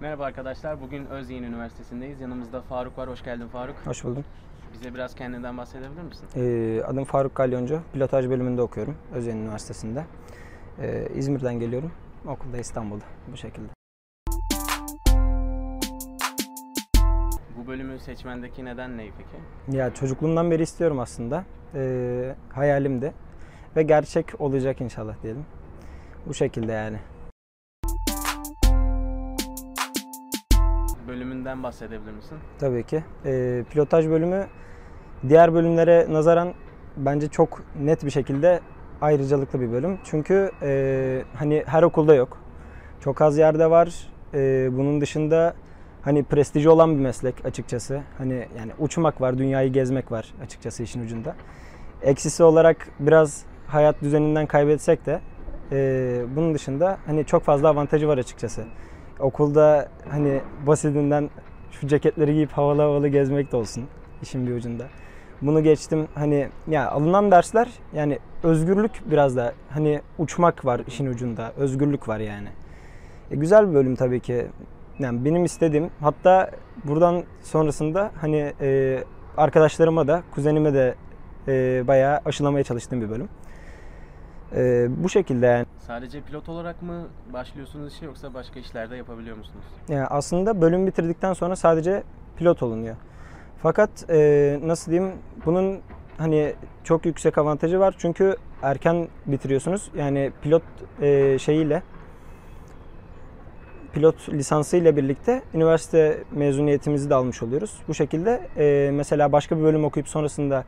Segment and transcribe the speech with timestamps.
[0.00, 0.80] Merhaba arkadaşlar.
[0.80, 2.20] Bugün Özyeğin Üniversitesi'ndeyiz.
[2.20, 3.08] Yanımızda Faruk var.
[3.08, 3.76] Hoş geldin Faruk.
[3.84, 4.24] Hoş buldum.
[4.72, 6.26] Bize biraz kendinden bahsedebilir misin?
[6.36, 7.80] Ee, adım Faruk Galyoncu.
[7.92, 10.04] Pilotaj bölümünde okuyorum Özyeğin Üniversitesi'nde.
[10.78, 11.92] Ee, İzmir'den geliyorum.
[12.26, 13.81] Okulda İstanbul'da bu şekilde.
[17.62, 19.76] Bu bölümü seçmendeki neden ne peki?
[19.78, 21.44] Ya çocukluğumdan beri istiyorum aslında.
[21.74, 23.12] Ee, hayalimdi.
[23.76, 25.44] Ve gerçek olacak inşallah diyelim.
[26.26, 26.96] Bu şekilde yani.
[31.08, 32.38] Bölümünden bahsedebilir misin?
[32.58, 33.04] Tabii ki.
[33.24, 34.46] Ee, pilotaj bölümü
[35.28, 36.54] diğer bölümlere nazaran
[36.96, 38.60] bence çok net bir şekilde
[39.00, 39.98] ayrıcalıklı bir bölüm.
[40.04, 42.38] Çünkü e, hani her okulda yok.
[43.00, 44.08] Çok az yerde var.
[44.34, 45.54] E, bunun dışında
[46.02, 48.00] hani prestiji olan bir meslek açıkçası.
[48.18, 51.34] Hani yani uçmak var, dünyayı gezmek var açıkçası işin ucunda.
[52.02, 55.20] Eksisi olarak biraz hayat düzeninden kaybetsek de
[55.72, 58.64] e, bunun dışında hani çok fazla avantajı var açıkçası.
[59.20, 61.30] Okulda hani basitinden
[61.70, 63.84] şu ceketleri giyip havalı havalı gezmek de olsun
[64.22, 64.84] işin bir ucunda.
[65.42, 71.52] Bunu geçtim hani ya alınan dersler yani özgürlük biraz da hani uçmak var işin ucunda.
[71.56, 72.48] Özgürlük var yani.
[73.30, 74.46] E, güzel bir bölüm tabii ki.
[74.98, 76.50] Yani benim istediğim hatta
[76.84, 78.98] buradan sonrasında hani e,
[79.36, 80.94] arkadaşlarıma da kuzenime de
[81.48, 83.28] e, bayağı aşılamaya çalıştığım bir bölüm.
[84.56, 85.66] E, bu şekilde yani.
[85.78, 89.64] Sadece pilot olarak mı başlıyorsunuz işe yoksa başka işlerde yapabiliyor musunuz?
[89.88, 92.02] Yani aslında bölüm bitirdikten sonra sadece
[92.36, 92.96] pilot olunuyor.
[93.62, 95.12] Fakat e, nasıl diyeyim
[95.46, 95.80] bunun
[96.18, 96.54] hani
[96.84, 99.90] çok yüksek avantajı var çünkü erken bitiriyorsunuz.
[99.96, 100.62] Yani pilot
[101.00, 101.82] e, şeyiyle
[103.92, 107.72] pilot lisansıyla birlikte üniversite mezuniyetimizi de almış oluyoruz.
[107.88, 110.64] Bu şekilde e, mesela başka bir bölüm okuyup sonrasında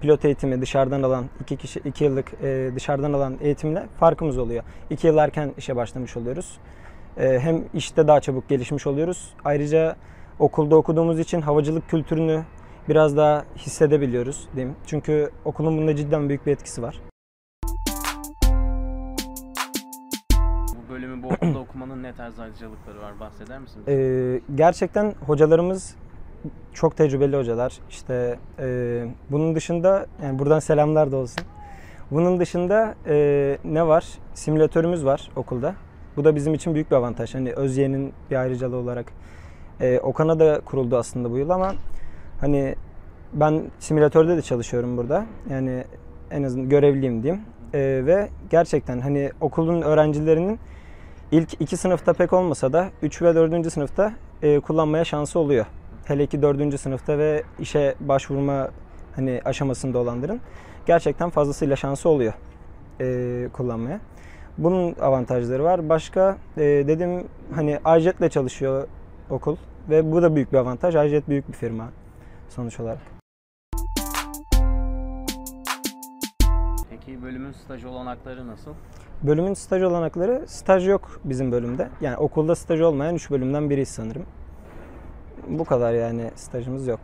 [0.00, 4.62] pilot eğitimi dışarıdan alan iki kişi iki yıllık e, dışarıdan alan eğitimle farkımız oluyor.
[4.90, 6.58] İki yıl erken işe başlamış oluyoruz.
[7.16, 9.34] E, hem işte daha çabuk gelişmiş oluyoruz.
[9.44, 9.96] Ayrıca
[10.38, 12.42] okulda okuduğumuz için havacılık kültürünü
[12.88, 14.76] biraz daha hissedebiliyoruz diyeyim.
[14.86, 17.00] Çünkü okulun bunda cidden büyük bir etkisi var.
[22.08, 23.82] Ne tarz ayrıcalıkları var bahseder misin?
[23.86, 23.96] bize?
[23.96, 25.94] Ee, gerçekten hocalarımız
[26.72, 27.78] çok tecrübeli hocalar.
[27.90, 31.44] İşte e, bunun dışında yani buradan selamlar da olsun.
[32.10, 34.06] Bunun dışında e, ne var?
[34.34, 35.74] Simülatörümüz var okulda.
[36.16, 37.34] Bu da bizim için büyük bir avantaj.
[37.34, 39.12] Hani Özyeğin'in bir ayrıcalığı olarak.
[39.80, 41.74] E, Okan'a da kuruldu aslında bu yıl ama
[42.40, 42.74] hani
[43.32, 45.26] ben simülatörde de çalışıyorum burada.
[45.50, 45.84] Yani
[46.30, 47.42] en azından görevliyim diyeyim.
[47.74, 50.58] E, ve gerçekten hani okulun öğrencilerinin
[51.32, 53.72] ilk iki sınıfta pek olmasa da 3 ve 4.
[53.72, 54.12] sınıfta
[54.42, 55.66] e, kullanmaya şansı oluyor.
[56.04, 56.80] Hele ki 4.
[56.80, 58.68] sınıfta ve işe başvurma
[59.16, 60.40] hani aşamasında olanların
[60.86, 62.32] gerçekten fazlasıyla şansı oluyor
[63.00, 64.00] e, kullanmaya.
[64.58, 65.88] Bunun avantajları var.
[65.88, 67.24] Başka e, dedim
[67.54, 68.88] hani Ajet'le çalışıyor
[69.30, 69.56] okul
[69.90, 70.96] ve bu da büyük bir avantaj.
[70.96, 71.88] Ajet büyük bir firma
[72.48, 73.17] sonuç olarak.
[77.48, 78.70] Bölümün staj olanakları nasıl?
[79.22, 81.88] Bölümün staj olanakları staj yok bizim bölümde.
[82.00, 84.26] Yani okulda staj olmayan 3 bölümden biriyiz sanırım.
[85.48, 87.00] Bu kadar yani stajımız yok.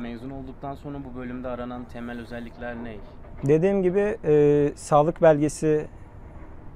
[0.00, 2.96] Mezun olduktan sonra bu bölümde aranan temel özellikler ne?
[3.44, 5.86] Dediğim gibi e, sağlık belgesi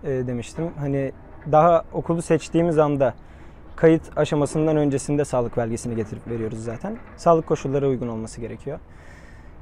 [0.05, 0.71] e, demiştim.
[0.79, 1.13] Hani
[1.53, 3.15] daha okulu seçtiğimiz anda
[3.77, 6.97] kayıt aşamasından öncesinde sağlık belgesini getirip veriyoruz zaten.
[7.17, 8.79] Sağlık koşulları uygun olması gerekiyor.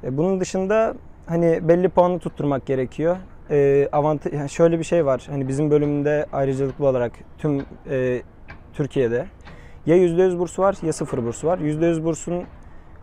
[0.03, 3.17] E, bunun dışında hani belli puanı tutturmak gerekiyor.
[3.49, 5.23] E, avantaj yani şöyle bir şey var.
[5.29, 8.21] Hani bizim bölümde ayrıcalıklı olarak tüm e,
[8.73, 9.25] Türkiye'de
[9.85, 11.57] ya %100 bursu var ya sıfır bursu var.
[11.57, 12.43] %100 bursun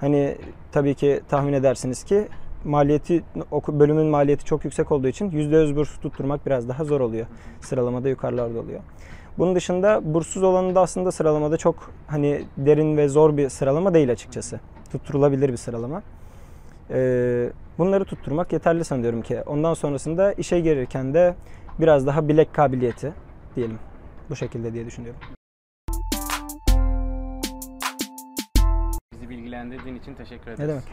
[0.00, 0.36] hani
[0.72, 2.28] tabii ki tahmin edersiniz ki
[2.64, 3.22] maliyeti
[3.68, 7.26] bölümün maliyeti çok yüksek olduğu için %100 burs tutturmak biraz daha zor oluyor.
[7.60, 8.80] Sıralamada yukarılarda oluyor.
[9.38, 14.12] Bunun dışında burssuz olanı da aslında sıralamada çok hani derin ve zor bir sıralama değil
[14.12, 14.60] açıkçası.
[14.92, 16.02] Tutturulabilir bir sıralama.
[16.90, 19.42] Ee, bunları tutturmak yeterli sanıyorum ki.
[19.46, 21.34] Ondan sonrasında işe girirken de
[21.80, 23.12] biraz daha bilek kabiliyeti
[23.56, 23.78] diyelim.
[24.30, 25.20] Bu şekilde diye düşünüyorum.
[29.14, 30.60] Bizi bilgilendirdiğin için teşekkür ederiz.
[30.60, 30.84] Ne demek?